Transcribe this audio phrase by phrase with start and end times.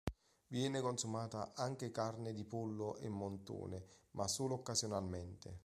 [0.47, 5.59] Viene consumata anche carne di pollo e montone ma solo occasionalmente.